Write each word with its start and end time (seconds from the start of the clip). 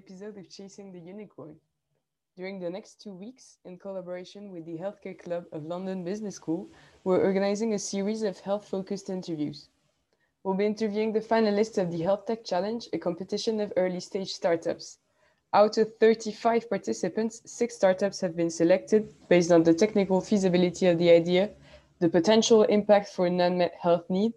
episode 0.00 0.38
of 0.38 0.48
Chasing 0.48 0.92
the 0.92 0.98
Unicorn. 0.98 1.56
During 2.34 2.58
the 2.58 2.70
next 2.70 3.02
two 3.02 3.12
weeks, 3.12 3.58
in 3.66 3.76
collaboration 3.76 4.50
with 4.50 4.64
the 4.64 4.78
Healthcare 4.78 5.18
Club 5.18 5.44
of 5.52 5.66
London 5.66 6.04
Business 6.04 6.36
School, 6.36 6.70
we're 7.04 7.22
organizing 7.22 7.74
a 7.74 7.78
series 7.78 8.22
of 8.22 8.40
health 8.40 8.66
focused 8.66 9.10
interviews. 9.10 9.68
We'll 10.42 10.54
be 10.54 10.64
interviewing 10.64 11.12
the 11.12 11.20
finalists 11.20 11.76
of 11.76 11.92
the 11.92 12.00
Health 12.00 12.24
Tech 12.24 12.46
Challenge, 12.46 12.88
a 12.94 12.98
competition 12.98 13.60
of 13.60 13.74
early 13.76 14.00
stage 14.00 14.32
startups. 14.32 14.96
Out 15.52 15.76
of 15.76 15.94
35 15.98 16.70
participants, 16.70 17.42
six 17.44 17.76
startups 17.76 18.22
have 18.22 18.34
been 18.34 18.48
selected 18.48 19.12
based 19.28 19.52
on 19.52 19.64
the 19.64 19.74
technical 19.74 20.22
feasibility 20.22 20.86
of 20.86 20.96
the 20.96 21.10
idea, 21.10 21.50
the 21.98 22.08
potential 22.08 22.62
impact 22.62 23.10
for 23.10 23.26
an 23.26 23.38
unmet 23.38 23.74
health 23.78 24.08
need, 24.08 24.32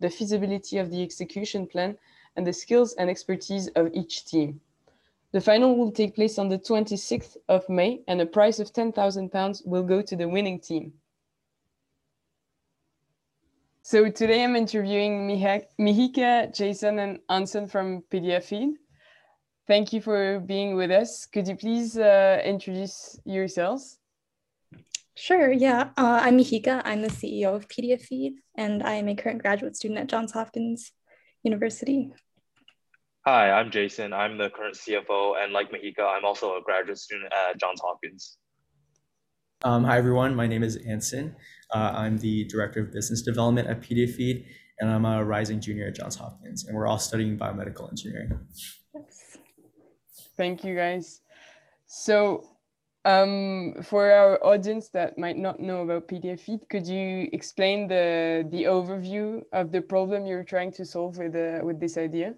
the 0.00 0.10
feasibility 0.10 0.78
of 0.78 0.90
the 0.90 1.04
execution 1.04 1.68
plan, 1.68 1.96
and 2.34 2.44
the 2.44 2.52
skills 2.52 2.94
and 2.94 3.08
expertise 3.08 3.68
of 3.76 3.94
each 3.94 4.24
team. 4.24 4.60
The 5.34 5.40
final 5.40 5.76
will 5.76 5.90
take 5.90 6.14
place 6.14 6.38
on 6.38 6.48
the 6.48 6.60
26th 6.60 7.36
of 7.48 7.68
May, 7.68 8.04
and 8.06 8.20
a 8.20 8.26
prize 8.26 8.60
of 8.60 8.72
£10,000 8.72 9.66
will 9.66 9.82
go 9.82 10.00
to 10.00 10.14
the 10.14 10.28
winning 10.28 10.60
team. 10.60 10.92
So 13.82 14.08
today 14.10 14.44
I'm 14.44 14.54
interviewing 14.54 15.26
Mihika, 15.26 16.54
Jason, 16.56 17.00
and 17.00 17.18
Anson 17.28 17.66
from 17.66 18.04
PediaFeed. 18.12 18.74
Thank 19.66 19.92
you 19.92 20.00
for 20.00 20.38
being 20.38 20.76
with 20.76 20.92
us. 20.92 21.26
Could 21.26 21.48
you 21.48 21.56
please 21.56 21.98
uh, 21.98 22.40
introduce 22.44 23.18
yourselves? 23.24 23.98
Sure, 25.16 25.50
yeah. 25.50 25.90
Uh, 25.96 26.20
I'm 26.22 26.38
Mihika. 26.38 26.80
I'm 26.84 27.02
the 27.02 27.08
CEO 27.08 27.56
of 27.56 27.66
PediaFeed, 27.66 28.34
and 28.56 28.84
I 28.84 28.92
am 28.92 29.08
a 29.08 29.16
current 29.16 29.42
graduate 29.42 29.74
student 29.74 29.98
at 29.98 30.06
Johns 30.06 30.30
Hopkins 30.30 30.92
University. 31.42 32.12
Hi, 33.26 33.50
I'm 33.50 33.70
Jason. 33.70 34.12
I'm 34.12 34.36
the 34.36 34.50
current 34.50 34.74
CFO, 34.74 35.42
and 35.42 35.54
like 35.54 35.72
Mahika, 35.72 36.06
I'm 36.06 36.26
also 36.26 36.58
a 36.58 36.60
graduate 36.62 36.98
student 36.98 37.32
at 37.32 37.58
Johns 37.58 37.80
Hopkins. 37.82 38.36
Um, 39.64 39.82
hi, 39.82 39.96
everyone. 39.96 40.34
My 40.34 40.46
name 40.46 40.62
is 40.62 40.76
Anson. 40.86 41.34
Uh, 41.74 41.94
I'm 41.94 42.18
the 42.18 42.44
Director 42.44 42.80
of 42.80 42.92
Business 42.92 43.22
Development 43.22 43.66
at 43.66 43.80
PediaFeed, 43.80 44.44
and 44.78 44.90
I'm 44.90 45.06
a 45.06 45.24
rising 45.24 45.58
junior 45.58 45.86
at 45.86 45.94
Johns 45.94 46.16
Hopkins, 46.16 46.66
and 46.66 46.76
we're 46.76 46.86
all 46.86 46.98
studying 46.98 47.38
biomedical 47.38 47.88
engineering. 47.88 48.38
Yes. 48.94 49.38
Thank 50.36 50.62
you, 50.62 50.76
guys. 50.76 51.22
So, 51.86 52.44
um, 53.06 53.76
for 53.84 54.10
our 54.10 54.44
audience 54.44 54.90
that 54.90 55.16
might 55.16 55.38
not 55.38 55.60
know 55.60 55.80
about 55.80 56.08
PediaFeed, 56.08 56.68
could 56.68 56.86
you 56.86 57.30
explain 57.32 57.88
the 57.88 58.46
the 58.50 58.64
overview 58.64 59.44
of 59.54 59.72
the 59.72 59.80
problem 59.80 60.26
you're 60.26 60.44
trying 60.44 60.72
to 60.72 60.84
solve 60.84 61.16
with 61.16 61.34
uh, 61.34 61.64
with 61.64 61.80
this 61.80 61.96
idea? 61.96 62.34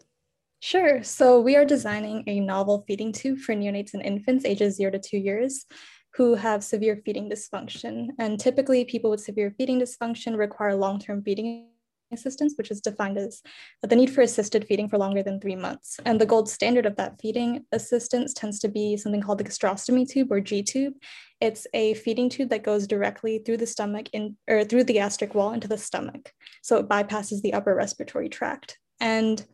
Sure. 0.61 1.03
So 1.03 1.41
we 1.41 1.55
are 1.55 1.65
designing 1.65 2.25
a 2.27 2.41
novel 2.41 2.85
feeding 2.87 3.13
tube 3.13 3.39
for 3.39 3.55
neonates 3.55 3.95
and 3.95 4.03
infants 4.03 4.45
ages 4.45 4.77
zero 4.77 4.91
to 4.91 4.99
two 4.99 5.19
years 5.19 5.67
who 6.15 6.35
have 6.35 6.65
severe 6.65 7.01
feeding 7.05 7.31
dysfunction. 7.31 8.09
And 8.19 8.41
typically 8.41 8.85
people 8.87 9.11
with 9.11 9.21
severe 9.21 9.55
feeding 9.59 9.81
dysfunction 9.81 10.37
require 10.37 10.75
long-term 10.75 11.23
feeding 11.23 11.69
assistance, 12.13 12.55
which 12.57 12.71
is 12.71 12.81
defined 12.81 13.19
as 13.19 13.43
the 13.83 13.97
need 13.97 14.09
for 14.11 14.23
assisted 14.23 14.65
feeding 14.67 14.89
for 14.89 14.97
longer 14.97 15.23
than 15.23 15.41
three 15.41 15.57
months. 15.57 15.99
And 16.07 16.21
the 16.21 16.27
gold 16.27 16.49
standard 16.49 16.87
of 16.87 16.97
that 16.97 17.21
feeding 17.21 17.67
assistance 17.73 18.33
tends 18.33 18.59
to 18.61 18.69
be 18.69 18.97
something 18.97 19.21
called 19.21 19.39
the 19.39 19.45
gastrostomy 19.45 20.09
tube 20.09 20.33
or 20.33 20.41
G 20.41 20.63
tube. 20.63 20.95
It's 21.41 21.67
a 21.75 21.95
feeding 21.95 22.31
tube 22.31 22.49
that 22.51 22.63
goes 22.63 22.87
directly 22.87 23.41
through 23.45 23.59
the 23.59 23.67
stomach 23.67 24.09
in, 24.13 24.37
or 24.49 24.65
through 24.65 24.85
the 24.85 24.95
gastric 24.95 25.35
wall 25.35 25.53
into 25.53 25.69
the 25.69 25.77
stomach. 25.77 26.33
So 26.63 26.79
it 26.79 26.89
bypasses 26.89 27.43
the 27.43 27.53
upper 27.53 27.75
respiratory 27.75 28.31
tract. 28.31 28.79
And 29.01 29.45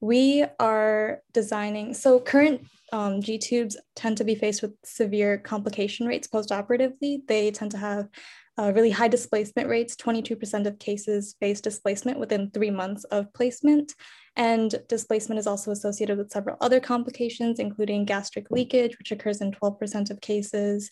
we 0.00 0.44
are 0.58 1.22
designing, 1.32 1.94
so 1.94 2.20
current 2.20 2.66
um, 2.92 3.20
G 3.20 3.38
tubes 3.38 3.76
tend 3.96 4.16
to 4.18 4.24
be 4.24 4.34
faced 4.34 4.62
with 4.62 4.72
severe 4.84 5.38
complication 5.38 6.06
rates 6.06 6.28
postoperatively. 6.28 7.26
They 7.26 7.50
tend 7.50 7.72
to 7.72 7.78
have 7.78 8.08
uh, 8.56 8.72
really 8.72 8.90
high 8.90 9.08
displacement 9.08 9.68
rates. 9.68 9.96
22% 9.96 10.66
of 10.66 10.78
cases 10.78 11.34
face 11.40 11.60
displacement 11.60 12.20
within 12.20 12.50
three 12.50 12.70
months 12.70 13.04
of 13.04 13.32
placement. 13.32 13.92
And 14.36 14.74
displacement 14.88 15.38
is 15.38 15.46
also 15.46 15.70
associated 15.70 16.18
with 16.18 16.30
several 16.30 16.56
other 16.60 16.80
complications, 16.80 17.58
including 17.58 18.04
gastric 18.04 18.50
leakage, 18.50 18.96
which 18.98 19.12
occurs 19.12 19.40
in 19.40 19.52
12% 19.52 20.10
of 20.10 20.20
cases, 20.20 20.90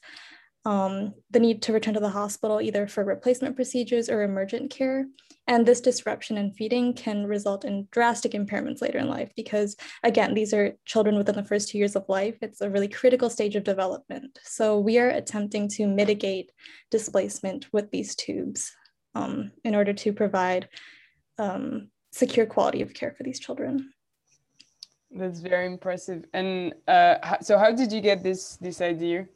um, 0.64 1.14
the 1.30 1.40
need 1.40 1.62
to 1.62 1.72
return 1.72 1.94
to 1.94 2.00
the 2.00 2.08
hospital 2.08 2.60
either 2.60 2.86
for 2.86 3.04
replacement 3.04 3.56
procedures 3.56 4.08
or 4.08 4.22
emergent 4.22 4.70
care. 4.70 5.06
And 5.48 5.66
this 5.66 5.80
disruption 5.80 6.38
in 6.38 6.52
feeding 6.52 6.94
can 6.94 7.26
result 7.26 7.64
in 7.64 7.88
drastic 7.90 8.32
impairments 8.32 8.80
later 8.80 8.98
in 8.98 9.08
life 9.08 9.32
because, 9.34 9.76
again, 10.04 10.34
these 10.34 10.54
are 10.54 10.76
children 10.84 11.16
within 11.16 11.34
the 11.34 11.44
first 11.44 11.68
two 11.68 11.78
years 11.78 11.96
of 11.96 12.08
life. 12.08 12.36
It's 12.42 12.60
a 12.60 12.70
really 12.70 12.86
critical 12.86 13.28
stage 13.28 13.56
of 13.56 13.64
development. 13.64 14.38
So 14.44 14.78
we 14.78 14.98
are 14.98 15.08
attempting 15.08 15.68
to 15.70 15.88
mitigate 15.88 16.52
displacement 16.92 17.66
with 17.72 17.90
these 17.90 18.14
tubes 18.14 18.70
um, 19.16 19.50
in 19.64 19.74
order 19.74 19.92
to 19.92 20.12
provide 20.12 20.68
um, 21.38 21.88
secure 22.12 22.46
quality 22.46 22.82
of 22.82 22.94
care 22.94 23.12
for 23.16 23.24
these 23.24 23.40
children. 23.40 23.92
That's 25.10 25.40
very 25.40 25.66
impressive. 25.66 26.24
And 26.32 26.72
uh, 26.86 27.38
so, 27.40 27.58
how 27.58 27.72
did 27.72 27.92
you 27.92 28.00
get 28.00 28.22
this 28.22 28.56
this 28.56 28.80
idea? 28.80 29.26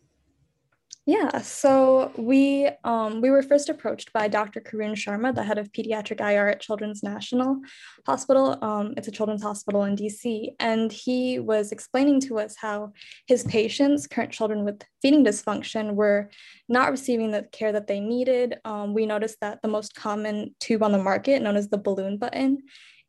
Yeah, 1.09 1.39
so 1.39 2.11
we 2.17 2.69
um, 2.83 3.21
we 3.21 3.31
were 3.31 3.44
first 3.44 3.69
approached 3.69 4.12
by 4.12 4.27
Dr. 4.27 4.61
Karun 4.61 4.97
Sharma, 4.97 5.33
the 5.33 5.44
head 5.44 5.56
of 5.56 5.71
pediatric 5.71 6.21
IR 6.21 6.49
at 6.49 6.61
Children's 6.61 7.05
National 7.05 7.61
Hospital. 8.06 8.59
Um, 8.61 8.93
it's 8.97 9.06
a 9.06 9.12
children's 9.12 9.45
hospital 9.45 9.84
in 9.84 9.95
DC, 9.95 10.56
and 10.59 10.91
he 10.91 11.39
was 11.39 11.71
explaining 11.71 12.21
to 12.22 12.41
us 12.41 12.56
how 12.61 12.93
his 13.28 13.45
patients, 13.45 14.09
current 14.09 14.33
children 14.33 14.65
with 14.65 14.83
feeding 15.00 15.25
dysfunction, 15.25 15.95
were 15.95 16.28
not 16.69 16.91
receiving 16.91 17.31
the 17.31 17.45
care 17.53 17.71
that 17.71 17.87
they 17.87 18.00
needed. 18.00 18.56
Um, 18.65 18.93
we 18.93 19.06
noticed 19.06 19.39
that 19.43 19.62
the 19.62 19.69
most 19.69 19.95
common 19.95 20.56
tube 20.59 20.83
on 20.83 20.91
the 20.91 20.99
market, 20.99 21.41
known 21.41 21.55
as 21.55 21.69
the 21.69 21.78
balloon 21.78 22.19
button, 22.19 22.59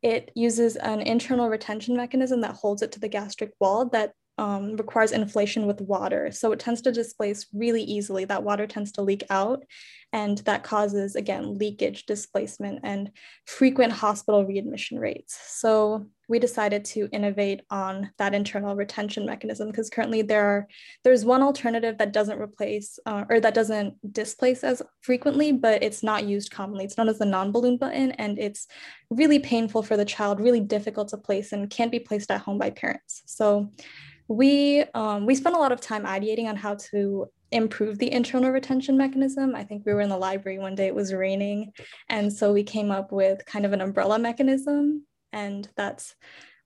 it 0.02 0.30
uses 0.36 0.76
an 0.76 1.00
internal 1.00 1.48
retention 1.48 1.96
mechanism 1.96 2.42
that 2.42 2.54
holds 2.54 2.82
it 2.82 2.92
to 2.92 3.00
the 3.00 3.08
gastric 3.08 3.50
wall 3.58 3.86
that 3.88 4.12
um, 4.38 4.76
requires 4.76 5.12
inflation 5.12 5.66
with 5.66 5.80
water. 5.80 6.30
So 6.30 6.52
it 6.52 6.60
tends 6.60 6.80
to 6.82 6.92
displace 6.92 7.46
really 7.52 7.82
easily. 7.82 8.24
That 8.24 8.44
water 8.44 8.66
tends 8.66 8.92
to 8.92 9.02
leak 9.02 9.24
out, 9.30 9.64
and 10.12 10.38
that 10.38 10.62
causes, 10.62 11.16
again, 11.16 11.58
leakage, 11.58 12.06
displacement, 12.06 12.80
and 12.82 13.10
frequent 13.46 13.92
hospital 13.92 14.46
readmission 14.46 14.98
rates. 14.98 15.38
So 15.46 16.06
we 16.28 16.38
decided 16.38 16.84
to 16.84 17.08
innovate 17.12 17.62
on 17.70 18.10
that 18.18 18.34
internal 18.34 18.76
retention 18.76 19.24
mechanism 19.24 19.70
because 19.70 19.90
currently 19.90 20.22
there 20.22 20.44
are 20.44 20.68
there's 21.02 21.24
one 21.24 21.42
alternative 21.42 21.98
that 21.98 22.12
doesn't 22.12 22.38
replace 22.38 22.98
uh, 23.06 23.24
or 23.28 23.40
that 23.40 23.54
doesn't 23.54 23.94
displace 24.12 24.62
as 24.62 24.82
frequently 25.00 25.52
but 25.52 25.82
it's 25.82 26.02
not 26.02 26.24
used 26.24 26.50
commonly 26.50 26.84
it's 26.84 26.98
known 26.98 27.08
as 27.08 27.18
the 27.18 27.24
non-balloon 27.24 27.78
button 27.78 28.12
and 28.12 28.38
it's 28.38 28.66
really 29.10 29.38
painful 29.38 29.82
for 29.82 29.96
the 29.96 30.04
child 30.04 30.38
really 30.38 30.60
difficult 30.60 31.08
to 31.08 31.16
place 31.16 31.52
and 31.52 31.70
can't 31.70 31.90
be 31.90 31.98
placed 31.98 32.30
at 32.30 32.42
home 32.42 32.58
by 32.58 32.70
parents 32.70 33.22
so 33.24 33.72
we 34.28 34.84
um, 34.94 35.24
we 35.24 35.34
spent 35.34 35.56
a 35.56 35.58
lot 35.58 35.72
of 35.72 35.80
time 35.80 36.04
ideating 36.04 36.46
on 36.46 36.56
how 36.56 36.74
to 36.74 37.26
improve 37.50 37.98
the 37.98 38.12
internal 38.12 38.50
retention 38.50 38.96
mechanism. 38.96 39.54
I 39.54 39.64
think 39.64 39.84
we 39.84 39.94
were 39.94 40.00
in 40.00 40.08
the 40.08 40.16
library 40.16 40.58
one 40.58 40.74
day, 40.74 40.86
it 40.86 40.94
was 40.94 41.14
raining. 41.14 41.72
And 42.08 42.32
so 42.32 42.52
we 42.52 42.62
came 42.62 42.90
up 42.90 43.12
with 43.12 43.44
kind 43.46 43.64
of 43.64 43.72
an 43.72 43.80
umbrella 43.80 44.18
mechanism. 44.18 45.06
And 45.32 45.68
that's 45.76 46.14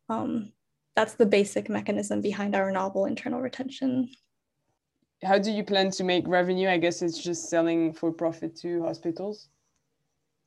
um, 0.08 0.52
that's 0.94 1.14
the 1.14 1.26
basic 1.26 1.68
mechanism 1.68 2.20
behind 2.20 2.54
our 2.54 2.70
novel 2.70 3.06
internal 3.06 3.40
retention. 3.40 4.10
How 5.24 5.38
do 5.38 5.50
you 5.50 5.64
plan 5.64 5.90
to 5.92 6.04
make 6.04 6.26
revenue? 6.26 6.68
I 6.68 6.78
guess 6.78 7.00
it's 7.00 7.22
just 7.22 7.48
selling 7.48 7.92
for 7.92 8.12
profit 8.12 8.56
to 8.56 8.82
hospitals. 8.82 9.48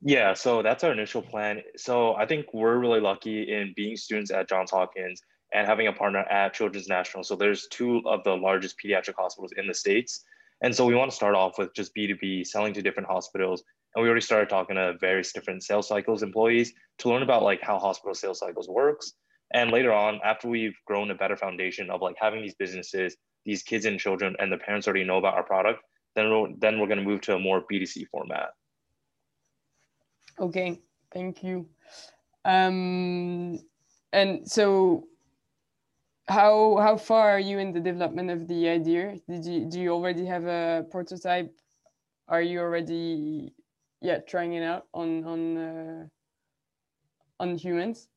Yeah, 0.01 0.33
so 0.33 0.61
that's 0.61 0.83
our 0.83 0.91
initial 0.91 1.21
plan. 1.21 1.61
So 1.77 2.13
I 2.15 2.25
think 2.25 2.53
we're 2.53 2.77
really 2.77 2.99
lucky 2.99 3.51
in 3.51 3.73
being 3.75 3.95
students 3.95 4.31
at 4.31 4.49
Johns 4.49 4.71
Hopkins 4.71 5.21
and 5.53 5.67
having 5.67 5.87
a 5.87 5.93
partner 5.93 6.19
at 6.19 6.53
Children's 6.53 6.87
National. 6.87 7.23
So 7.23 7.35
there's 7.35 7.67
two 7.67 8.01
of 8.05 8.23
the 8.23 8.35
largest 8.35 8.75
pediatric 8.83 9.15
hospitals 9.17 9.53
in 9.57 9.67
the 9.67 9.73
States. 9.73 10.23
And 10.61 10.75
so 10.75 10.85
we 10.85 10.95
want 10.95 11.11
to 11.11 11.15
start 11.15 11.35
off 11.35 11.57
with 11.57 11.73
just 11.73 11.95
B2B, 11.95 12.47
selling 12.47 12.73
to 12.73 12.81
different 12.81 13.09
hospitals. 13.09 13.63
And 13.93 14.03
we 14.03 14.09
already 14.09 14.21
started 14.21 14.49
talking 14.49 14.75
to 14.75 14.95
various 14.99 15.31
different 15.31 15.63
sales 15.63 15.87
cycles 15.87 16.23
employees 16.23 16.73
to 16.99 17.09
learn 17.09 17.23
about 17.23 17.43
like 17.43 17.61
how 17.61 17.77
hospital 17.79 18.15
sales 18.15 18.39
cycles 18.39 18.67
works. 18.67 19.13
And 19.53 19.71
later 19.71 19.93
on, 19.93 20.19
after 20.23 20.47
we've 20.47 20.75
grown 20.85 21.11
a 21.11 21.15
better 21.15 21.37
foundation 21.37 21.89
of 21.89 22.01
like 22.01 22.15
having 22.19 22.41
these 22.41 22.55
businesses, 22.55 23.15
these 23.45 23.63
kids 23.63 23.85
and 23.85 23.99
children, 23.99 24.35
and 24.39 24.51
the 24.51 24.57
parents 24.57 24.87
already 24.87 25.05
know 25.05 25.17
about 25.17 25.35
our 25.35 25.43
product, 25.43 25.81
then 26.15 26.29
we're, 26.29 26.47
then 26.57 26.79
we're 26.79 26.87
going 26.87 26.99
to 26.99 27.05
move 27.05 27.21
to 27.21 27.35
a 27.35 27.39
more 27.39 27.63
B2C 27.71 28.07
format. 28.11 28.49
Okay, 30.39 30.81
thank 31.13 31.43
you. 31.43 31.67
Um, 32.43 33.59
and 34.11 34.49
so 34.49 35.07
how 36.27 36.77
how 36.77 36.97
far 36.97 37.29
are 37.29 37.39
you 37.39 37.59
in 37.59 37.71
the 37.71 37.79
development 37.79 38.29
of 38.31 38.47
the 38.47 38.67
idea 38.67 39.15
did 39.29 39.45
you 39.45 39.65
do 39.69 39.79
you 39.79 39.91
already 39.91 40.25
have 40.25 40.45
a 40.45 40.85
prototype 40.91 41.53
are 42.27 42.41
you 42.41 42.59
already 42.59 43.53
yeah 44.01 44.19
trying 44.19 44.53
it 44.53 44.63
out 44.63 44.87
on 44.93 45.23
on 45.23 45.57
uh, 45.57 46.05
on 47.39 47.55
humans 47.57 48.07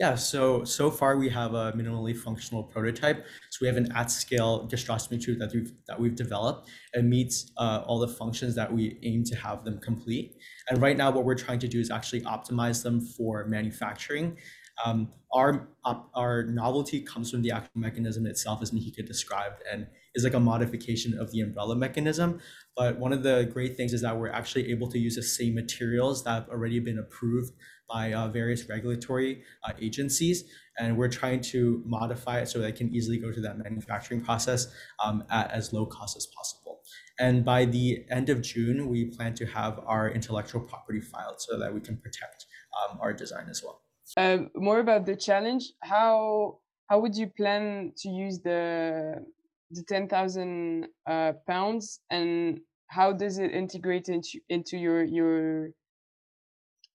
Yeah, 0.00 0.14
so 0.14 0.64
so 0.64 0.90
far 0.90 1.18
we 1.18 1.28
have 1.28 1.52
a 1.52 1.72
minimally 1.72 2.16
functional 2.16 2.62
prototype. 2.62 3.26
So 3.50 3.58
we 3.60 3.66
have 3.66 3.76
an 3.76 3.92
at-scale 3.92 4.66
gastrostomy 4.66 5.20
tube 5.22 5.38
that 5.40 5.52
we've 5.52 5.72
that 5.88 6.00
we've 6.00 6.14
developed. 6.14 6.70
It 6.94 7.04
meets 7.04 7.52
uh, 7.58 7.84
all 7.86 7.98
the 7.98 8.08
functions 8.08 8.54
that 8.54 8.72
we 8.72 8.98
aim 9.02 9.24
to 9.24 9.36
have 9.36 9.62
them 9.62 9.78
complete. 9.78 10.36
And 10.70 10.80
right 10.80 10.96
now, 10.96 11.10
what 11.10 11.26
we're 11.26 11.34
trying 11.46 11.58
to 11.58 11.68
do 11.68 11.78
is 11.78 11.90
actually 11.90 12.22
optimize 12.22 12.82
them 12.82 13.02
for 13.02 13.44
manufacturing. 13.44 14.38
Um, 14.84 15.10
our 15.32 15.68
our 16.14 16.44
novelty 16.44 17.00
comes 17.00 17.30
from 17.30 17.42
the 17.42 17.52
actual 17.52 17.80
mechanism 17.80 18.26
itself, 18.26 18.62
as 18.62 18.72
Mahika 18.72 19.06
described, 19.06 19.62
and 19.70 19.86
is 20.14 20.24
like 20.24 20.34
a 20.34 20.40
modification 20.40 21.18
of 21.18 21.30
the 21.30 21.40
umbrella 21.40 21.76
mechanism. 21.76 22.40
But 22.76 22.98
one 22.98 23.12
of 23.12 23.22
the 23.22 23.48
great 23.52 23.76
things 23.76 23.92
is 23.92 24.02
that 24.02 24.16
we're 24.16 24.30
actually 24.30 24.70
able 24.70 24.88
to 24.90 24.98
use 24.98 25.16
the 25.16 25.22
same 25.22 25.54
materials 25.54 26.24
that 26.24 26.30
have 26.30 26.48
already 26.48 26.80
been 26.80 26.98
approved 26.98 27.52
by 27.88 28.12
uh, 28.12 28.28
various 28.28 28.68
regulatory 28.68 29.42
uh, 29.64 29.72
agencies. 29.80 30.44
And 30.78 30.96
we're 30.96 31.08
trying 31.08 31.40
to 31.42 31.82
modify 31.84 32.40
it 32.40 32.46
so 32.46 32.60
that 32.60 32.68
it 32.68 32.76
can 32.76 32.94
easily 32.94 33.18
go 33.18 33.32
through 33.32 33.42
that 33.42 33.58
manufacturing 33.58 34.22
process 34.22 34.72
um, 35.04 35.24
at 35.30 35.50
as 35.50 35.72
low 35.72 35.86
cost 35.86 36.16
as 36.16 36.26
possible. 36.26 36.80
And 37.18 37.44
by 37.44 37.66
the 37.66 38.04
end 38.10 38.30
of 38.30 38.40
June, 38.40 38.88
we 38.88 39.06
plan 39.06 39.34
to 39.34 39.46
have 39.46 39.80
our 39.86 40.10
intellectual 40.10 40.62
property 40.62 41.00
filed 41.00 41.40
so 41.40 41.58
that 41.58 41.72
we 41.74 41.80
can 41.80 41.98
protect 41.98 42.46
um, 42.80 42.98
our 43.00 43.12
design 43.12 43.48
as 43.50 43.62
well. 43.62 43.82
Um, 44.16 44.50
more 44.56 44.80
about 44.80 45.06
the 45.06 45.16
challenge. 45.16 45.72
How 45.82 46.58
how 46.88 47.00
would 47.00 47.16
you 47.16 47.28
plan 47.28 47.92
to 47.98 48.08
use 48.08 48.40
the 48.40 49.24
the 49.70 49.84
ten 49.88 50.08
thousand 50.08 50.88
uh, 51.08 51.32
pounds, 51.46 52.00
and 52.10 52.60
how 52.88 53.12
does 53.12 53.38
it 53.38 53.52
integrate 53.52 54.08
into 54.08 54.40
into 54.48 54.76
your 54.76 55.04
your 55.04 55.70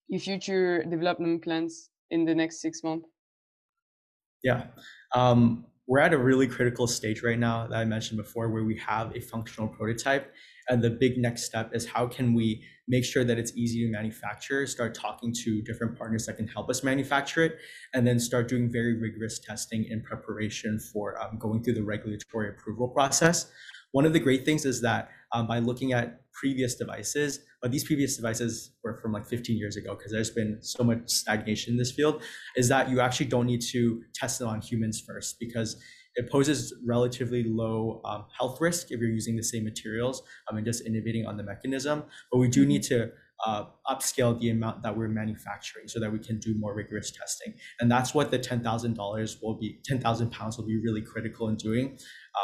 your 0.07 0.19
future 0.19 0.83
development 0.83 1.43
plans 1.43 1.89
in 2.11 2.25
the 2.25 2.35
next 2.35 2.61
six 2.61 2.83
months? 2.83 3.07
Yeah. 4.43 4.67
Um, 5.13 5.65
we're 5.87 5.99
at 5.99 6.13
a 6.13 6.17
really 6.17 6.47
critical 6.47 6.87
stage 6.87 7.23
right 7.23 7.37
now 7.37 7.67
that 7.67 7.77
I 7.77 7.85
mentioned 7.85 8.17
before 8.17 8.49
where 8.49 8.63
we 8.63 8.77
have 8.77 9.15
a 9.15 9.19
functional 9.19 9.67
prototype. 9.67 10.33
And 10.69 10.83
the 10.83 10.89
big 10.89 11.17
next 11.17 11.43
step 11.43 11.71
is 11.73 11.85
how 11.85 12.07
can 12.07 12.33
we 12.33 12.63
make 12.87 13.03
sure 13.03 13.23
that 13.23 13.37
it's 13.37 13.55
easy 13.55 13.85
to 13.85 13.91
manufacture, 13.91 14.65
start 14.67 14.93
talking 14.93 15.33
to 15.43 15.61
different 15.63 15.97
partners 15.97 16.25
that 16.25 16.37
can 16.37 16.47
help 16.47 16.69
us 16.69 16.83
manufacture 16.83 17.43
it, 17.43 17.57
and 17.93 18.05
then 18.05 18.19
start 18.19 18.47
doing 18.47 18.71
very 18.71 18.99
rigorous 18.99 19.39
testing 19.39 19.85
in 19.89 20.01
preparation 20.01 20.79
for 20.79 21.21
um, 21.21 21.37
going 21.39 21.63
through 21.63 21.73
the 21.73 21.83
regulatory 21.83 22.49
approval 22.49 22.87
process. 22.87 23.51
One 23.91 24.05
of 24.05 24.13
the 24.13 24.19
great 24.19 24.45
things 24.45 24.65
is 24.65 24.81
that 24.81 25.09
um, 25.31 25.47
by 25.47 25.59
looking 25.59 25.93
at 25.93 26.31
previous 26.33 26.75
devices, 26.75 27.39
but 27.61 27.71
these 27.71 27.83
previous 27.83 28.15
devices 28.15 28.71
were 28.83 28.97
from 28.97 29.13
like 29.13 29.25
15 29.25 29.57
years 29.57 29.77
ago 29.77 29.95
because 29.95 30.11
there's 30.11 30.29
been 30.29 30.57
so 30.61 30.83
much 30.83 31.09
stagnation 31.09 31.73
in 31.73 31.77
this 31.77 31.91
field, 31.91 32.21
is 32.55 32.67
that 32.69 32.89
you 32.89 32.99
actually 32.99 33.27
don't 33.27 33.45
need 33.45 33.61
to 33.71 34.03
test 34.13 34.39
them 34.39 34.49
on 34.49 34.61
humans 34.61 35.01
first 35.01 35.39
because 35.39 35.77
it 36.15 36.29
poses 36.29 36.73
relatively 36.85 37.43
low 37.43 38.01
um, 38.05 38.25
health 38.37 38.59
risk 38.61 38.91
if 38.91 38.99
you're 38.99 39.09
using 39.09 39.35
the 39.35 39.43
same 39.43 39.63
materials 39.63 40.23
um, 40.49 40.57
and 40.57 40.65
just 40.65 40.85
innovating 40.85 41.25
on 41.25 41.37
the 41.37 41.43
mechanism. 41.43 42.03
But 42.31 42.39
we 42.39 42.47
do 42.47 42.65
need 42.65 42.83
to 42.83 43.11
uh, 43.45 43.65
upscale 43.87 44.39
the 44.39 44.49
amount 44.49 44.81
that 44.83 44.95
we're 44.95 45.07
manufacturing 45.07 45.87
so 45.87 45.99
that 45.99 46.11
we 46.11 46.19
can 46.19 46.39
do 46.39 46.55
more 46.55 46.73
rigorous 46.73 47.11
testing. 47.11 47.53
And 47.79 47.91
that's 47.91 48.13
what 48.13 48.31
the 48.31 48.39
$10,000 48.39 49.43
will 49.43 49.55
be, 49.55 49.79
10,000 49.83 50.31
pounds 50.31 50.57
will 50.57 50.65
be 50.65 50.77
really 50.77 51.01
critical 51.01 51.49
in 51.49 51.55
doing 51.55 51.97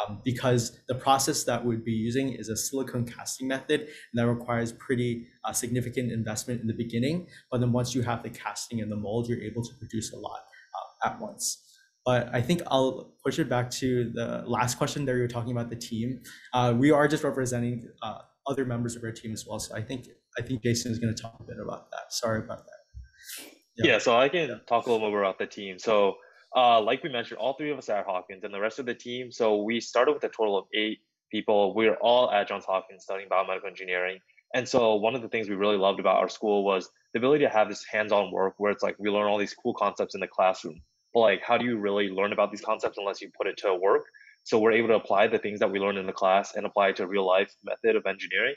um, 0.07 0.21
because 0.23 0.79
the 0.87 0.95
process 0.95 1.43
that 1.45 1.63
we'd 1.63 1.85
be 1.85 1.91
using 1.91 2.33
is 2.33 2.49
a 2.49 2.57
silicone 2.57 3.05
casting 3.05 3.47
method 3.47 3.81
and 3.81 3.89
that 4.15 4.27
requires 4.27 4.73
pretty 4.73 5.27
uh, 5.45 5.53
significant 5.53 6.11
investment 6.11 6.61
in 6.61 6.67
the 6.67 6.73
beginning. 6.73 7.27
But 7.49 7.61
then 7.61 7.71
once 7.71 7.95
you 7.95 8.01
have 8.01 8.23
the 8.23 8.29
casting 8.29 8.81
and 8.81 8.91
the 8.91 8.97
mold, 8.97 9.27
you're 9.29 9.41
able 9.41 9.63
to 9.63 9.73
produce 9.75 10.11
a 10.13 10.17
lot 10.17 10.41
uh, 10.75 11.07
at 11.07 11.19
once. 11.19 11.70
But 12.05 12.33
I 12.33 12.41
think 12.41 12.61
I'll 12.67 13.13
push 13.23 13.37
it 13.37 13.47
back 13.47 13.69
to 13.71 14.11
the 14.11 14.43
last 14.45 14.77
question 14.77 15.05
that 15.05 15.13
you 15.13 15.21
were 15.21 15.27
talking 15.27 15.51
about 15.51 15.69
the 15.69 15.75
team. 15.75 16.21
Uh, 16.53 16.73
we 16.75 16.91
are 16.91 17.07
just 17.07 17.23
representing 17.23 17.87
uh, 18.01 18.19
other 18.47 18.65
members 18.65 18.95
of 18.95 19.03
our 19.03 19.11
team 19.11 19.33
as 19.33 19.45
well. 19.47 19.59
So 19.59 19.75
I 19.75 19.81
think 19.81 20.07
I 20.37 20.41
think 20.41 20.63
Jason 20.63 20.91
is 20.91 20.99
going 20.99 21.13
to 21.13 21.21
talk 21.21 21.37
a 21.39 21.43
bit 21.43 21.57
about 21.61 21.91
that. 21.91 22.11
Sorry 22.11 22.39
about 22.39 22.65
that. 22.65 23.45
Yeah, 23.77 23.93
yeah 23.93 23.97
so 23.99 24.17
I 24.17 24.29
can 24.29 24.49
yeah. 24.49 24.55
talk 24.67 24.87
a 24.87 24.91
little 24.91 25.09
bit 25.09 25.19
about 25.19 25.37
the 25.37 25.45
team. 25.45 25.77
So 25.77 26.15
uh, 26.55 26.81
like 26.81 27.03
we 27.03 27.09
mentioned, 27.09 27.39
all 27.39 27.53
three 27.53 27.71
of 27.71 27.77
us 27.77 27.89
are 27.89 27.99
at 27.99 28.05
Hopkins 28.05 28.43
and 28.43 28.53
the 28.53 28.59
rest 28.59 28.79
of 28.79 28.85
the 28.85 28.95
team. 28.95 29.31
So 29.31 29.61
we 29.61 29.79
started 29.79 30.13
with 30.13 30.23
a 30.23 30.29
total 30.29 30.57
of 30.57 30.65
eight 30.73 30.99
people. 31.31 31.75
We're 31.75 31.95
all 31.95 32.31
at 32.31 32.47
Johns 32.47 32.65
Hopkins 32.65 33.03
studying 33.03 33.29
biomedical 33.29 33.67
engineering. 33.67 34.19
And 34.53 34.67
so 34.67 34.95
one 34.95 35.15
of 35.15 35.21
the 35.21 35.29
things 35.29 35.47
we 35.47 35.55
really 35.55 35.77
loved 35.77 35.99
about 35.99 36.17
our 36.17 36.27
school 36.27 36.65
was 36.65 36.89
the 37.13 37.19
ability 37.19 37.45
to 37.45 37.49
have 37.49 37.69
this 37.69 37.85
hands-on 37.89 38.31
work 38.31 38.55
where 38.57 38.71
it's 38.71 38.83
like 38.83 38.97
we 38.99 39.09
learn 39.09 39.27
all 39.27 39.37
these 39.37 39.53
cool 39.53 39.73
concepts 39.73 40.13
in 40.13 40.19
the 40.19 40.27
classroom. 40.27 40.81
Like, 41.13 41.41
how 41.43 41.57
do 41.57 41.65
you 41.65 41.77
really 41.77 42.09
learn 42.09 42.33
about 42.33 42.51
these 42.51 42.61
concepts 42.61 42.97
unless 42.97 43.21
you 43.21 43.29
put 43.37 43.47
it 43.47 43.57
to 43.57 43.75
work? 43.75 44.05
So 44.43 44.59
we're 44.59 44.71
able 44.71 44.89
to 44.89 44.95
apply 44.95 45.27
the 45.27 45.39
things 45.39 45.59
that 45.59 45.71
we 45.71 45.79
learn 45.79 45.97
in 45.97 46.07
the 46.07 46.13
class 46.13 46.55
and 46.55 46.65
apply 46.65 46.93
to 46.93 47.03
a 47.03 47.07
real 47.07 47.27
life 47.27 47.53
method 47.63 47.95
of 47.95 48.05
engineering. 48.05 48.55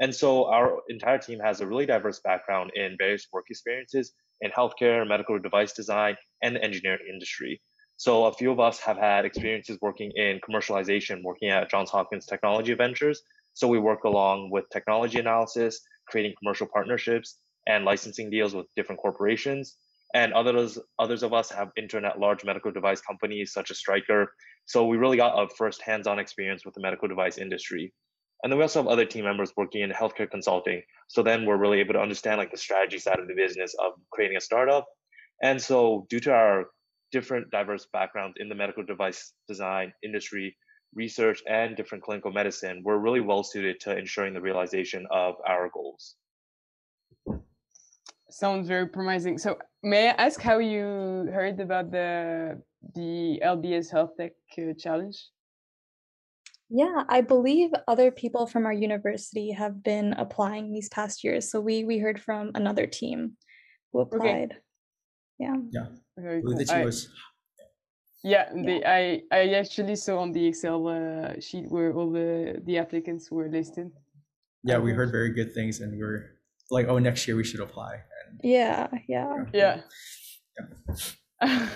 And 0.00 0.14
so 0.14 0.46
our 0.46 0.80
entire 0.88 1.18
team 1.18 1.38
has 1.38 1.60
a 1.60 1.66
really 1.66 1.86
diverse 1.86 2.20
background 2.20 2.72
in 2.74 2.96
various 2.98 3.26
work 3.32 3.46
experiences 3.48 4.12
in 4.40 4.50
healthcare, 4.50 5.06
medical 5.06 5.38
device 5.38 5.72
design, 5.72 6.16
and 6.42 6.56
the 6.56 6.62
engineering 6.62 7.06
industry. 7.10 7.62
So 7.96 8.24
a 8.24 8.32
few 8.32 8.50
of 8.50 8.58
us 8.58 8.80
have 8.80 8.98
had 8.98 9.24
experiences 9.24 9.78
working 9.80 10.10
in 10.16 10.40
commercialization, 10.40 11.22
working 11.22 11.50
at 11.50 11.70
Johns 11.70 11.90
Hopkins 11.90 12.26
Technology 12.26 12.74
Ventures. 12.74 13.22
So 13.54 13.68
we 13.68 13.78
work 13.78 14.02
along 14.02 14.50
with 14.50 14.68
technology 14.70 15.20
analysis, 15.20 15.80
creating 16.08 16.34
commercial 16.40 16.66
partnerships, 16.66 17.38
and 17.66 17.84
licensing 17.84 18.30
deals 18.30 18.54
with 18.54 18.66
different 18.74 19.00
corporations. 19.00 19.76
And 20.14 20.32
others, 20.32 20.78
others 20.98 21.24
of 21.24 21.32
us 21.32 21.50
have 21.50 21.72
interned 21.76 22.06
at 22.06 22.20
large 22.20 22.44
medical 22.44 22.70
device 22.70 23.00
companies 23.00 23.52
such 23.52 23.72
as 23.72 23.78
Stryker. 23.78 24.32
So 24.64 24.86
we 24.86 24.96
really 24.96 25.16
got 25.16 25.36
a 25.36 25.48
first 25.48 25.82
hands-on 25.82 26.20
experience 26.20 26.64
with 26.64 26.74
the 26.74 26.80
medical 26.80 27.08
device 27.08 27.36
industry. 27.36 27.92
And 28.42 28.52
then 28.52 28.58
we 28.58 28.62
also 28.62 28.80
have 28.80 28.88
other 28.88 29.06
team 29.06 29.24
members 29.24 29.52
working 29.56 29.82
in 29.82 29.90
healthcare 29.90 30.30
consulting. 30.30 30.82
So 31.08 31.22
then 31.22 31.44
we're 31.44 31.56
really 31.56 31.80
able 31.80 31.94
to 31.94 32.00
understand 32.00 32.38
like 32.38 32.52
the 32.52 32.56
strategy 32.56 32.98
side 32.98 33.18
of 33.18 33.26
the 33.26 33.34
business 33.34 33.74
of 33.84 33.92
creating 34.12 34.36
a 34.36 34.40
startup. 34.40 34.86
And 35.42 35.60
so 35.60 36.06
due 36.10 36.20
to 36.20 36.32
our 36.32 36.66
different 37.10 37.50
diverse 37.50 37.86
backgrounds 37.92 38.36
in 38.38 38.48
the 38.48 38.54
medical 38.54 38.84
device 38.84 39.32
design 39.48 39.92
industry, 40.04 40.56
research, 40.94 41.42
and 41.48 41.76
different 41.76 42.04
clinical 42.04 42.30
medicine, 42.30 42.82
we're 42.84 42.98
really 42.98 43.20
well 43.20 43.42
suited 43.42 43.80
to 43.80 43.96
ensuring 43.96 44.34
the 44.34 44.40
realization 44.40 45.06
of 45.10 45.34
our 45.46 45.70
goals. 45.72 46.14
Sounds 48.34 48.66
very 48.66 48.88
promising. 48.88 49.38
So 49.38 49.58
may 49.84 50.08
I 50.08 50.14
ask 50.18 50.40
how 50.40 50.58
you 50.58 51.30
heard 51.32 51.60
about 51.60 51.92
the 51.92 52.60
the 52.96 53.38
LBS 53.44 53.92
Health 53.92 54.10
Tech 54.18 54.32
uh, 54.58 54.74
Challenge? 54.76 55.16
Yeah, 56.68 57.04
I 57.08 57.20
believe 57.20 57.70
other 57.86 58.10
people 58.10 58.48
from 58.48 58.66
our 58.66 58.72
university 58.72 59.52
have 59.52 59.84
been 59.84 60.14
applying 60.14 60.72
these 60.72 60.88
past 60.88 61.22
years. 61.22 61.48
So 61.48 61.60
we 61.60 61.84
we 61.84 61.98
heard 61.98 62.20
from 62.20 62.50
another 62.56 62.88
team 62.88 63.38
who 63.92 64.00
applied. 64.00 64.50
Okay. 64.50 64.58
Yeah. 65.38 65.54
Yeah. 65.70 65.86
Very 66.18 66.42
cool. 66.42 66.58
I, 66.58 66.90
yeah, 68.24 68.50
the, 68.50 68.82
I 68.84 69.22
I 69.30 69.54
actually 69.54 69.94
saw 69.94 70.18
on 70.18 70.32
the 70.32 70.44
Excel 70.44 70.88
uh, 70.88 71.38
sheet 71.38 71.70
where 71.70 71.94
all 71.94 72.10
the 72.10 72.60
the 72.66 72.78
applicants 72.78 73.30
were 73.30 73.48
listed. 73.48 73.92
Yeah, 74.64 74.78
we 74.78 74.90
heard 74.90 75.12
very 75.12 75.30
good 75.30 75.54
things, 75.54 75.78
and 75.78 75.94
we 75.94 76.02
are 76.02 76.33
like, 76.74 76.88
oh, 76.88 76.98
next 76.98 77.26
year 77.26 77.36
we 77.36 77.44
should 77.44 77.60
apply. 77.60 77.92
And, 77.94 78.40
yeah, 78.42 78.88
yeah, 79.08 79.44
yeah. 79.52 79.80
yeah. 81.40 81.68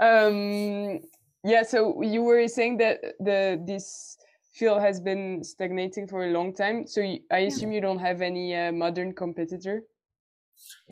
um, 0.00 1.00
yeah. 1.44 1.62
So 1.62 2.02
you 2.02 2.22
were 2.22 2.48
saying 2.48 2.78
that 2.78 3.00
the 3.20 3.62
this 3.64 4.16
field 4.54 4.80
has 4.80 5.00
been 5.00 5.44
stagnating 5.44 6.06
for 6.08 6.24
a 6.24 6.30
long 6.30 6.54
time. 6.54 6.86
So 6.86 7.00
you, 7.00 7.20
I 7.30 7.38
assume 7.48 7.72
you 7.72 7.80
don't 7.80 7.98
have 7.98 8.20
any 8.20 8.54
uh, 8.54 8.72
modern 8.72 9.14
competitor. 9.14 9.82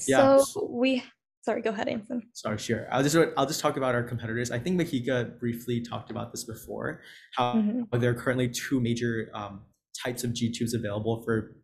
Yeah. 0.06 0.38
So 0.38 0.68
we 0.70 1.02
sorry, 1.42 1.62
go 1.62 1.70
ahead, 1.70 1.88
Anson. 1.88 2.22
Sorry, 2.32 2.58
sure. 2.58 2.86
I'll 2.90 3.02
just 3.02 3.16
I'll 3.36 3.46
just 3.46 3.60
talk 3.60 3.76
about 3.76 3.94
our 3.94 4.02
competitors. 4.02 4.50
I 4.50 4.58
think 4.58 4.80
Mahika 4.80 5.38
briefly 5.38 5.80
talked 5.80 6.10
about 6.10 6.32
this 6.32 6.44
before. 6.44 7.02
How 7.36 7.54
mm-hmm. 7.54 7.98
there 7.98 8.10
are 8.10 8.14
currently 8.14 8.48
two 8.48 8.80
major 8.80 9.30
um, 9.34 9.62
types 10.02 10.24
of 10.24 10.32
G 10.32 10.50
tubes 10.50 10.74
available 10.74 11.22
for 11.22 11.56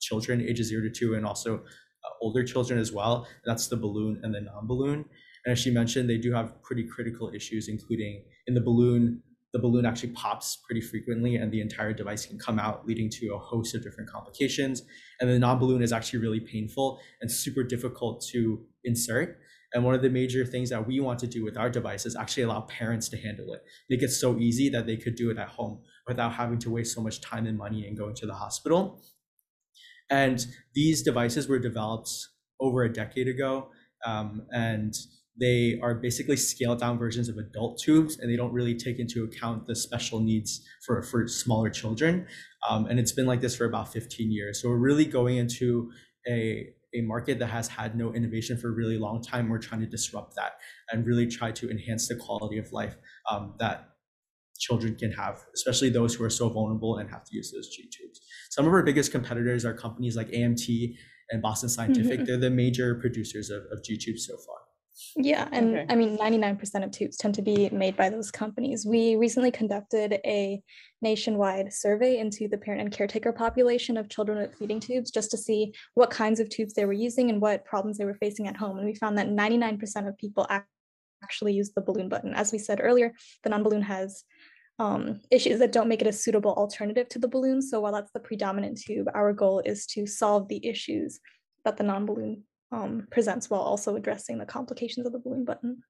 children 0.00 0.40
ages 0.40 0.68
zero 0.68 0.82
to 0.82 0.90
two, 0.90 1.14
and 1.14 1.24
also 1.24 1.56
uh, 1.56 2.10
older 2.20 2.44
children 2.44 2.78
as 2.78 2.92
well. 2.92 3.26
That's 3.44 3.68
the 3.68 3.76
balloon 3.76 4.20
and 4.22 4.34
the 4.34 4.40
non-balloon. 4.40 5.04
And 5.44 5.52
as 5.52 5.58
she 5.58 5.70
mentioned, 5.70 6.08
they 6.08 6.18
do 6.18 6.32
have 6.32 6.62
pretty 6.62 6.84
critical 6.84 7.30
issues, 7.34 7.68
including 7.68 8.24
in 8.46 8.54
the 8.54 8.60
balloon, 8.60 9.22
the 9.52 9.58
balloon 9.58 9.86
actually 9.86 10.10
pops 10.10 10.56
pretty 10.56 10.80
frequently 10.80 11.36
and 11.36 11.52
the 11.52 11.60
entire 11.60 11.92
device 11.92 12.26
can 12.26 12.38
come 12.38 12.58
out, 12.58 12.86
leading 12.86 13.08
to 13.10 13.34
a 13.34 13.38
host 13.38 13.74
of 13.74 13.82
different 13.82 14.10
complications. 14.10 14.82
And 15.20 15.30
the 15.30 15.38
non-balloon 15.38 15.82
is 15.82 15.92
actually 15.92 16.18
really 16.20 16.40
painful 16.40 16.98
and 17.20 17.30
super 17.30 17.62
difficult 17.62 18.24
to 18.32 18.64
insert. 18.82 19.38
And 19.72 19.84
one 19.84 19.94
of 19.94 20.02
the 20.02 20.10
major 20.10 20.44
things 20.44 20.70
that 20.70 20.86
we 20.86 21.00
want 21.00 21.18
to 21.20 21.26
do 21.26 21.44
with 21.44 21.56
our 21.56 21.68
device 21.68 22.06
is 22.06 22.16
actually 22.16 22.44
allow 22.44 22.62
parents 22.62 23.08
to 23.10 23.16
handle 23.16 23.52
it. 23.54 23.62
Make 23.90 24.02
it 24.02 24.10
so 24.10 24.36
easy 24.38 24.68
that 24.70 24.86
they 24.86 24.96
could 24.96 25.14
do 25.14 25.30
it 25.30 25.38
at 25.38 25.48
home 25.48 25.82
without 26.06 26.32
having 26.32 26.58
to 26.60 26.70
waste 26.70 26.94
so 26.94 27.00
much 27.00 27.20
time 27.20 27.46
and 27.46 27.58
money 27.58 27.86
and 27.86 27.96
going 27.96 28.14
to 28.16 28.26
the 28.26 28.34
hospital. 28.34 29.02
And 30.10 30.44
these 30.74 31.02
devices 31.02 31.48
were 31.48 31.58
developed 31.58 32.10
over 32.60 32.82
a 32.82 32.92
decade 32.92 33.28
ago. 33.28 33.68
Um, 34.04 34.46
and 34.52 34.94
they 35.38 35.78
are 35.82 35.94
basically 35.94 36.36
scaled 36.36 36.78
down 36.78 36.98
versions 36.98 37.28
of 37.28 37.36
adult 37.38 37.78
tubes 37.78 38.18
and 38.18 38.30
they 38.30 38.36
don't 38.36 38.52
really 38.52 38.74
take 38.74 39.00
into 39.00 39.24
account 39.24 39.66
the 39.66 39.74
special 39.74 40.20
needs 40.20 40.60
for, 40.86 41.02
for 41.02 41.26
smaller 41.26 41.70
children. 41.70 42.26
Um, 42.68 42.86
and 42.86 43.00
it's 43.00 43.12
been 43.12 43.26
like 43.26 43.40
this 43.40 43.56
for 43.56 43.64
about 43.64 43.92
15 43.92 44.30
years. 44.30 44.62
So 44.62 44.68
we're 44.68 44.76
really 44.76 45.04
going 45.04 45.36
into 45.38 45.90
a, 46.28 46.68
a 46.94 47.00
market 47.00 47.40
that 47.40 47.46
has 47.46 47.66
had 47.66 47.96
no 47.96 48.12
innovation 48.14 48.56
for 48.56 48.68
a 48.68 48.72
really 48.72 48.96
long 48.96 49.22
time. 49.22 49.48
We're 49.48 49.58
trying 49.58 49.80
to 49.80 49.88
disrupt 49.88 50.36
that 50.36 50.58
and 50.92 51.04
really 51.04 51.26
try 51.26 51.50
to 51.52 51.68
enhance 51.68 52.06
the 52.06 52.14
quality 52.14 52.58
of 52.58 52.72
life 52.72 52.96
um, 53.28 53.54
that 53.58 53.93
children 54.58 54.94
can 54.94 55.12
have, 55.12 55.44
especially 55.54 55.90
those 55.90 56.14
who 56.14 56.24
are 56.24 56.30
so 56.30 56.48
vulnerable 56.48 56.98
and 56.98 57.10
have 57.10 57.24
to 57.24 57.36
use 57.36 57.52
those 57.52 57.68
G 57.68 57.88
tubes. 57.90 58.20
Some 58.50 58.66
of 58.66 58.72
our 58.72 58.82
biggest 58.82 59.12
competitors 59.12 59.64
are 59.64 59.74
companies 59.74 60.16
like 60.16 60.28
AMT 60.28 60.96
and 61.30 61.42
Boston 61.42 61.68
Scientific. 61.68 62.20
Mm-hmm. 62.20 62.24
They're 62.24 62.36
the 62.36 62.50
major 62.50 62.94
producers 62.96 63.50
of, 63.50 63.64
of 63.72 63.82
G 63.82 63.96
tubes 63.96 64.26
so 64.26 64.36
far. 64.36 64.56
Yeah, 65.16 65.48
and 65.50 65.76
okay. 65.76 65.86
I 65.88 65.96
mean, 65.96 66.16
99% 66.16 66.84
of 66.84 66.92
tubes 66.92 67.16
tend 67.16 67.34
to 67.34 67.42
be 67.42 67.68
made 67.70 67.96
by 67.96 68.08
those 68.08 68.30
companies. 68.30 68.86
We 68.86 69.16
recently 69.16 69.50
conducted 69.50 70.20
a 70.24 70.62
nationwide 71.02 71.72
survey 71.72 72.18
into 72.18 72.46
the 72.46 72.58
parent 72.58 72.80
and 72.80 72.92
caretaker 72.92 73.32
population 73.32 73.96
of 73.96 74.08
children 74.08 74.38
with 74.38 74.54
feeding 74.54 74.78
tubes 74.78 75.10
just 75.10 75.32
to 75.32 75.36
see 75.36 75.72
what 75.94 76.10
kinds 76.10 76.38
of 76.38 76.48
tubes 76.48 76.74
they 76.74 76.84
were 76.84 76.92
using 76.92 77.28
and 77.28 77.40
what 77.40 77.64
problems 77.64 77.98
they 77.98 78.04
were 78.04 78.14
facing 78.14 78.46
at 78.46 78.56
home. 78.56 78.78
And 78.78 78.86
we 78.86 78.94
found 78.94 79.18
that 79.18 79.28
99% 79.28 80.08
of 80.08 80.16
people 80.16 80.46
actually 81.24 81.54
use 81.60 81.70
the 81.72 81.86
balloon 81.88 82.08
button. 82.08 82.32
As 82.42 82.52
we 82.52 82.58
said 82.58 82.80
earlier, 82.88 83.08
the 83.42 83.50
non 83.50 83.62
balloon 83.64 83.82
has 83.82 84.24
um, 84.78 85.02
issues 85.30 85.58
that 85.60 85.72
don't 85.72 85.88
make 85.92 86.02
it 86.02 86.12
a 86.14 86.20
suitable 86.24 86.54
alternative 86.62 87.08
to 87.10 87.18
the 87.18 87.32
balloon. 87.34 87.62
So 87.62 87.80
while 87.80 87.94
that's 87.96 88.12
the 88.12 88.26
predominant 88.28 88.76
tube, 88.84 89.08
our 89.14 89.32
goal 89.32 89.62
is 89.72 89.86
to 89.94 90.06
solve 90.06 90.48
the 90.48 90.60
issues 90.72 91.20
that 91.64 91.76
the 91.76 91.84
non 91.84 92.04
balloon 92.06 92.42
um, 92.72 93.06
presents 93.10 93.48
while 93.48 93.60
also 93.60 93.96
addressing 93.96 94.38
the 94.38 94.52
complications 94.56 95.06
of 95.06 95.12
the 95.12 95.22
balloon 95.24 95.44
button. 95.44 95.82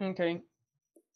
Okay, 0.00 0.42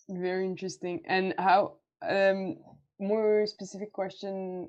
very 0.09 0.47
interesting. 0.47 1.03
And 1.07 1.35
how, 1.39 1.77
um, 2.17 2.57
more 2.99 3.47
specific 3.47 3.93
question 3.93 4.69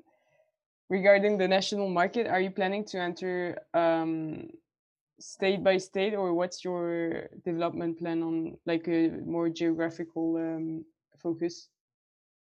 regarding 0.90 1.38
the 1.38 1.48
national 1.48 1.88
market, 1.88 2.26
are 2.26 2.40
you 2.40 2.50
planning 2.50 2.84
to 2.92 2.98
enter 3.00 3.58
um, 3.72 4.48
state 5.20 5.62
by 5.62 5.76
state 5.76 6.14
or 6.14 6.34
what's 6.34 6.64
your 6.64 7.28
development 7.44 7.98
plan 7.98 8.22
on 8.22 8.56
like 8.66 8.88
a 8.88 9.08
more 9.24 9.48
geographical 9.48 10.36
um, 10.36 10.84
focus? 11.18 11.68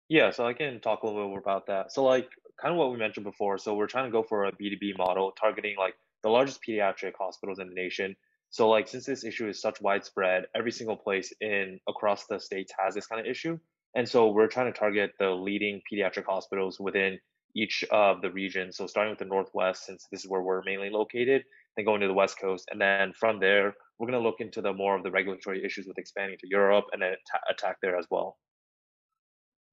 Yeah, 0.09 0.31
so 0.31 0.45
I 0.45 0.53
can 0.53 0.79
talk 0.79 1.03
a 1.03 1.05
little 1.05 1.23
bit 1.23 1.29
more 1.29 1.39
about 1.39 1.67
that. 1.67 1.91
So 1.91 2.03
like 2.03 2.29
kind 2.61 2.73
of 2.73 2.77
what 2.77 2.91
we 2.91 2.97
mentioned 2.97 3.23
before. 3.23 3.57
So 3.57 3.73
we're 3.73 3.87
trying 3.87 4.05
to 4.05 4.11
go 4.11 4.23
for 4.23 4.45
a 4.45 4.51
B2B 4.51 4.97
model 4.97 5.31
targeting 5.31 5.75
like 5.77 5.95
the 6.23 6.29
largest 6.29 6.61
pediatric 6.67 7.13
hospitals 7.17 7.59
in 7.59 7.67
the 7.67 7.73
nation. 7.73 8.15
So 8.49 8.69
like 8.69 8.87
since 8.87 9.05
this 9.05 9.23
issue 9.23 9.47
is 9.47 9.59
such 9.61 9.81
widespread, 9.81 10.45
every 10.55 10.71
single 10.71 10.97
place 10.97 11.33
in 11.41 11.79
across 11.87 12.25
the 12.27 12.39
states 12.39 12.71
has 12.77 12.93
this 12.93 13.07
kind 13.07 13.19
of 13.19 13.27
issue. 13.27 13.57
And 13.95 14.07
so 14.07 14.29
we're 14.29 14.47
trying 14.47 14.71
to 14.71 14.77
target 14.77 15.13
the 15.19 15.29
leading 15.29 15.81
pediatric 15.91 16.25
hospitals 16.25 16.79
within 16.79 17.19
each 17.55 17.83
of 17.91 18.21
the 18.21 18.31
regions. 18.31 18.77
So 18.77 18.87
starting 18.87 19.11
with 19.11 19.19
the 19.19 19.25
Northwest, 19.25 19.85
since 19.85 20.07
this 20.11 20.23
is 20.23 20.29
where 20.29 20.41
we're 20.41 20.63
mainly 20.63 20.89
located, 20.89 21.43
then 21.75 21.85
going 21.85 22.01
to 22.01 22.07
the 22.07 22.13
West 22.13 22.39
Coast. 22.39 22.67
And 22.71 22.79
then 22.79 23.13
from 23.19 23.39
there, 23.39 23.73
we're 23.97 24.07
going 24.07 24.21
to 24.21 24.27
look 24.27 24.39
into 24.39 24.61
the 24.61 24.73
more 24.73 24.95
of 24.95 25.03
the 25.03 25.11
regulatory 25.11 25.63
issues 25.63 25.85
with 25.87 25.97
expanding 25.97 26.37
to 26.39 26.47
Europe 26.49 26.85
and 26.91 27.01
then 27.01 27.13
attack 27.49 27.77
there 27.81 27.97
as 27.97 28.05
well. 28.09 28.37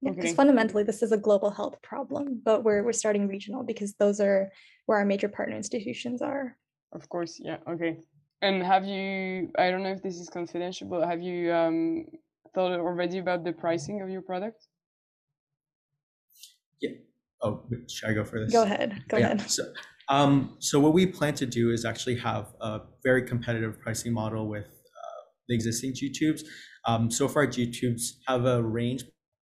Yeah, 0.02 0.12
because 0.12 0.30
okay. 0.30 0.34
fundamentally 0.34 0.82
this 0.82 1.02
is 1.02 1.12
a 1.12 1.18
global 1.18 1.50
health 1.50 1.76
problem, 1.82 2.40
but 2.42 2.64
we're 2.64 2.82
we're 2.82 2.92
starting 2.92 3.28
regional 3.28 3.62
because 3.62 3.92
those 3.94 4.18
are 4.18 4.50
where 4.86 4.98
our 4.98 5.04
major 5.04 5.28
partner 5.28 5.56
institutions 5.56 6.22
are. 6.22 6.56
Of 6.92 7.08
course, 7.10 7.38
yeah. 7.38 7.58
Okay. 7.68 7.98
And 8.40 8.62
have 8.62 8.86
you? 8.86 9.50
I 9.58 9.70
don't 9.70 9.82
know 9.82 9.92
if 9.92 10.02
this 10.02 10.16
is 10.16 10.30
confidential, 10.30 10.88
but 10.88 11.06
have 11.06 11.20
you 11.20 11.52
um, 11.52 12.06
thought 12.54 12.72
already 12.72 13.18
about 13.18 13.44
the 13.44 13.52
pricing 13.52 14.00
of 14.00 14.08
your 14.08 14.22
product? 14.22 14.66
Yeah. 16.80 16.92
Oh, 17.42 17.62
should 17.88 18.08
I 18.08 18.14
go 18.14 18.24
for 18.24 18.40
this? 18.40 18.52
Go 18.52 18.62
ahead. 18.62 19.04
Go 19.08 19.18
yeah. 19.18 19.26
ahead. 19.26 19.50
So, 19.50 19.64
um, 20.10 20.56
so 20.58 20.78
what 20.78 20.92
we 20.92 21.06
plan 21.06 21.34
to 21.34 21.46
do 21.46 21.70
is 21.70 21.84
actually 21.84 22.16
have 22.16 22.52
a 22.60 22.80
very 23.02 23.22
competitive 23.22 23.80
pricing 23.80 24.12
model 24.12 24.48
with 24.48 24.66
uh, 24.66 25.22
the 25.48 25.54
existing 25.54 25.94
G 25.94 26.10
tubes. 26.10 26.44
Um, 26.84 27.10
so 27.10 27.28
far, 27.28 27.46
G 27.46 27.70
tubes 27.70 28.20
have 28.26 28.44
a 28.44 28.62
range 28.62 29.04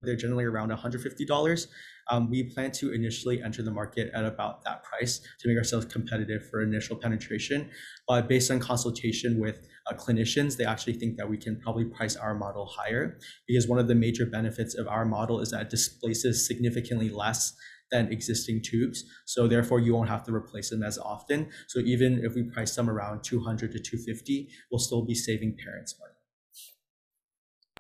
they're 0.05 0.17
generally 0.17 0.45
around 0.45 0.71
$150. 0.71 1.67
Um, 2.11 2.31
we 2.31 2.43
plan 2.43 2.71
to 2.73 2.93
initially 2.93 3.43
enter 3.43 3.63
the 3.63 3.71
market 3.71 4.11
at 4.13 4.25
about 4.25 4.63
that 4.65 4.83
price 4.85 5.21
to 5.41 5.49
make 5.49 5.57
ourselves 5.57 5.87
competitive 5.87 6.49
for 6.51 6.63
initial 6.63 6.97
penetration. 6.97 7.71
But 8.07 8.29
based 8.29 8.51
on 8.51 8.61
consultation 8.61 9.41
with 9.41 9.67
uh, 9.91 9.95
clinicians, 9.95 10.57
they 10.57 10.67
actually 10.67 10.95
think 10.95 11.17
that 11.17 11.29
we 11.29 11.39
can 11.39 11.59
probably 11.61 11.87
price 11.87 12.15
our 12.17 12.35
model 12.35 12.67
higher 12.67 13.19
because 13.49 13.67
one 13.67 13.79
of 13.79 13.89
the 13.89 13.95
major 13.95 14.27
benefits 14.27 14.75
of 14.75 14.87
our 14.87 15.07
model 15.07 15.41
is 15.41 15.51
that 15.51 15.63
it 15.63 15.71
displaces 15.71 16.47
significantly 16.47 17.09
less 17.09 17.55
than 17.91 18.13
existing 18.13 18.63
tubes. 18.63 19.05
So 19.27 19.47
therefore, 19.47 19.81
you 19.81 19.95
won't 19.95 20.09
have 20.09 20.25
to 20.25 20.35
replace 20.35 20.71
them 20.71 20.83
as 20.83 20.99
often. 20.99 21.51
So 21.69 21.81
even 21.81 22.21
if 22.25 22.35
we 22.35 22.45
price 22.45 22.75
them 22.75 22.91
around 22.91 23.23
200 23.23 23.73
to 23.73 23.79
250, 23.79 24.49
we'll 24.71 24.79
still 24.79 25.05
be 25.05 25.15
saving 25.15 25.57
parents 25.63 25.95
money. 26.01 26.13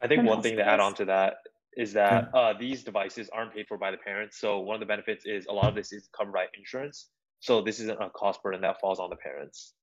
I 0.02 0.08
think 0.08 0.28
one 0.28 0.42
thing 0.42 0.56
to 0.56 0.66
add 0.66 0.80
on 0.80 0.94
to 0.94 1.04
that 1.06 1.34
is 1.76 1.92
that 1.94 2.30
uh, 2.34 2.52
these 2.58 2.84
devices 2.84 3.28
aren't 3.32 3.54
paid 3.54 3.66
for 3.66 3.78
by 3.78 3.90
the 3.90 3.96
parents. 3.96 4.38
So 4.38 4.60
one 4.60 4.74
of 4.74 4.80
the 4.80 4.86
benefits 4.86 5.24
is 5.26 5.46
a 5.46 5.52
lot 5.52 5.68
of 5.68 5.74
this 5.74 5.92
is 5.92 6.08
covered 6.16 6.32
by 6.32 6.46
insurance. 6.56 7.08
So 7.40 7.60
this 7.60 7.80
isn't 7.80 8.00
a 8.00 8.10
cost 8.10 8.42
burden 8.42 8.60
that 8.62 8.80
falls 8.80 9.00
on 9.00 9.10
the 9.10 9.16
parents. 9.16 9.74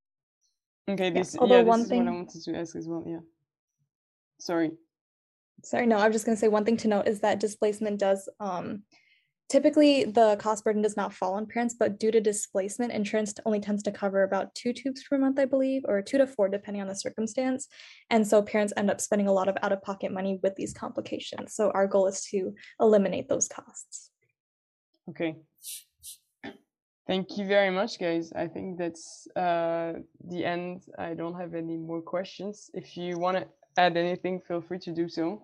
Okay, 0.90 1.10
this 1.10 1.36
yeah, 1.36 1.48
yeah 1.48 1.58
this 1.58 1.68
one 1.68 1.82
is 1.82 1.88
thing... 1.88 2.06
what 2.06 2.12
I 2.12 2.16
wanted 2.16 2.44
to 2.44 2.56
ask 2.56 2.76
as 2.76 2.88
well. 2.88 3.04
Yeah. 3.06 3.20
Sorry. 4.40 4.72
Sorry, 5.64 5.86
no, 5.86 5.98
I 5.98 6.08
was 6.08 6.16
just 6.16 6.26
going 6.26 6.36
to 6.36 6.40
say 6.40 6.48
one 6.48 6.66
thing 6.66 6.78
to 6.78 6.88
note 6.88 7.08
is 7.08 7.20
that 7.20 7.40
displacement 7.40 8.00
does 8.00 8.28
um, 8.40 8.84
Typically, 9.52 10.06
the 10.06 10.38
cost 10.38 10.64
burden 10.64 10.82
does 10.82 10.96
not 10.96 11.14
fall 11.14 11.34
on 11.34 11.46
parents, 11.46 11.76
but 11.78 12.00
due 12.00 12.10
to 12.10 12.22
displacement, 12.22 12.94
insurance 12.94 13.34
only 13.46 13.60
tends 13.60 13.84
to 13.84 13.92
cover 13.92 14.24
about 14.24 14.56
two 14.56 14.72
tubes 14.72 15.04
per 15.04 15.18
month, 15.18 15.38
I 15.38 15.44
believe, 15.44 15.82
or 15.90 16.02
two 16.02 16.18
to 16.20 16.26
four, 16.26 16.48
depending 16.48 16.82
on 16.82 16.88
the 16.88 16.96
circumstance. 16.96 17.68
And 18.10 18.26
so 18.26 18.42
parents 18.42 18.72
end 18.78 18.90
up 18.90 19.02
spending 19.02 19.28
a 19.28 19.34
lot 19.34 19.50
of 19.50 19.58
out 19.62 19.74
of 19.74 19.82
pocket 19.82 20.14
money 20.14 20.40
with 20.42 20.56
these 20.56 20.72
complications. 20.72 21.54
So 21.54 21.70
our 21.72 21.86
goal 21.86 22.08
is 22.08 22.24
to 22.28 22.56
eliminate 22.80 23.28
those 23.28 23.50
costs. 23.50 24.12
Okay. 25.10 25.36
Thank 27.06 27.38
you 27.38 27.46
very 27.46 27.72
much, 27.72 28.00
guys. 28.00 28.32
I 28.34 28.48
think 28.48 28.78
that's 28.78 29.28
uh, 29.36 29.96
the 30.30 30.46
end. 30.46 30.84
I 30.98 31.14
don't 31.14 31.38
have 31.38 31.56
any 31.56 31.76
more 31.76 32.02
questions. 32.02 32.70
If 32.74 32.96
you 32.96 33.18
want 33.18 33.36
to 33.36 33.48
add 33.76 33.98
anything, 33.98 34.40
feel 34.40 34.62
free 34.62 34.80
to 34.80 34.94
do 34.94 35.10
so. 35.10 35.42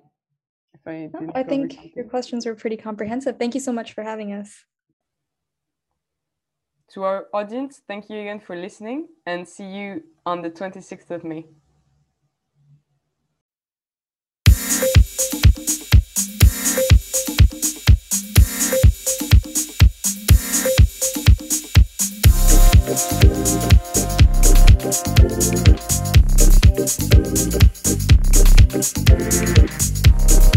If 0.74 0.88
I 0.88 1.10
no, 1.14 1.32
I 1.34 1.44
think 1.44 1.74
something. 1.74 1.92
your 1.96 2.06
questions 2.06 2.46
were 2.46 2.56
pretty 2.56 2.78
comprehensive. 2.78 3.38
Thank 3.38 3.56
you 3.56 3.62
so 3.62 3.72
much 3.72 3.94
for 3.94 4.04
having 4.04 4.34
us. 4.34 4.66
To 6.94 7.04
our 7.04 7.28
audience, 7.34 7.82
thank 7.88 8.10
you 8.10 8.20
again 8.20 8.40
for 8.40 8.56
listening 8.56 9.10
and 9.26 9.48
see 9.48 9.66
you 9.66 10.04
on 10.26 10.42
the 10.42 10.50
26th 10.50 11.12
of 11.12 11.24
May. 11.24 11.46